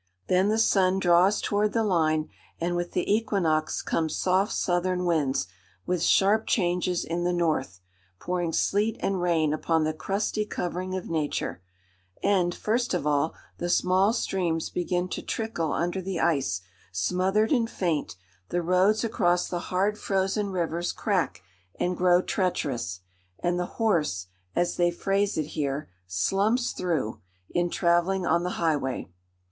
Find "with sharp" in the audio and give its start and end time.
5.85-6.47